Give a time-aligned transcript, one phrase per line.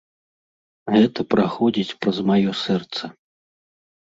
[0.95, 3.03] Гэта праходзіць праз маё сэрца.